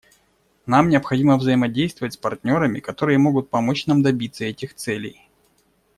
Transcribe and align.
Нам 0.65 0.89
необходимо 0.89 1.37
взаимодействовать 1.37 2.15
с 2.15 2.17
партнерами, 2.17 2.79
которые 2.79 3.19
могут 3.19 3.51
помочь 3.51 3.85
нам 3.85 4.01
добиться 4.01 4.45
этих 4.45 4.73
целей. 4.73 5.29